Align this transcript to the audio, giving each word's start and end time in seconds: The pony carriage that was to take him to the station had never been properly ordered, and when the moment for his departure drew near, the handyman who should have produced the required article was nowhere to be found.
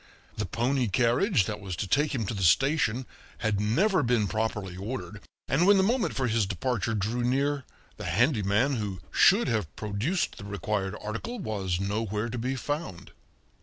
The 0.35 0.47
pony 0.47 0.87
carriage 0.87 1.45
that 1.45 1.59
was 1.59 1.75
to 1.75 1.87
take 1.87 2.15
him 2.15 2.25
to 2.25 2.33
the 2.33 2.41
station 2.41 3.05
had 3.37 3.59
never 3.59 4.01
been 4.01 4.25
properly 4.27 4.75
ordered, 4.75 5.21
and 5.47 5.67
when 5.67 5.77
the 5.77 5.83
moment 5.83 6.15
for 6.15 6.25
his 6.25 6.47
departure 6.47 6.95
drew 6.95 7.23
near, 7.23 7.65
the 7.97 8.05
handyman 8.05 8.77
who 8.77 8.99
should 9.11 9.47
have 9.47 9.75
produced 9.75 10.37
the 10.37 10.45
required 10.45 10.95
article 10.99 11.37
was 11.37 11.79
nowhere 11.79 12.29
to 12.29 12.39
be 12.39 12.55
found. 12.55 13.11